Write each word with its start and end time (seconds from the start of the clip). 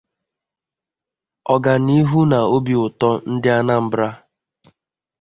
ọganihu 1.53 2.21
na 2.31 2.39
obi 2.55 2.73
ụtọ 2.85 3.09
Ndị 3.31 3.49
Anambra. 3.57 4.07